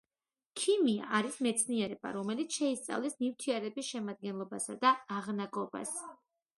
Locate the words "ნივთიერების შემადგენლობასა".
3.23-4.81